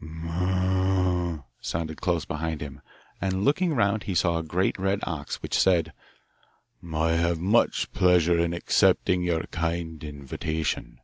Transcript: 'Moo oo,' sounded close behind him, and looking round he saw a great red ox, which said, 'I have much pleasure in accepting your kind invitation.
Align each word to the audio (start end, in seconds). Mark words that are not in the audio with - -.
'Moo 0.00 1.32
oo,' 1.40 1.44
sounded 1.60 2.00
close 2.00 2.24
behind 2.24 2.60
him, 2.60 2.80
and 3.20 3.44
looking 3.44 3.74
round 3.74 4.04
he 4.04 4.14
saw 4.14 4.38
a 4.38 4.44
great 4.44 4.78
red 4.78 5.00
ox, 5.02 5.42
which 5.42 5.58
said, 5.58 5.92
'I 6.88 7.10
have 7.14 7.40
much 7.40 7.90
pleasure 7.92 8.38
in 8.38 8.54
accepting 8.54 9.24
your 9.24 9.42
kind 9.50 10.04
invitation. 10.04 11.00